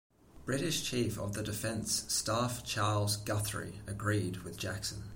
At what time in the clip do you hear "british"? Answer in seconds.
0.47-0.83